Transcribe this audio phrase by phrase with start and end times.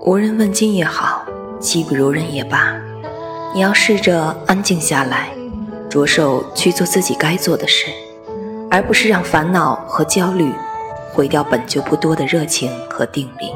[0.00, 1.24] 无人问津也好
[1.58, 2.74] 技不如人也罢
[3.54, 5.30] 你要试着安静下来
[5.88, 7.86] 着手去做自己该做的事
[8.70, 10.52] 而不是让烦恼和焦虑
[11.12, 13.50] 毁掉本就不多的热情和定力。